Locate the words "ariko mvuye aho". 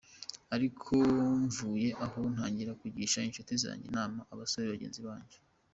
0.55-2.19